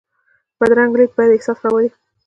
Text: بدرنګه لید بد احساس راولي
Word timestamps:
بدرنګه 0.59 0.97
لید 0.99 1.11
بد 1.17 1.29
احساس 1.33 1.57
راولي 1.63 1.89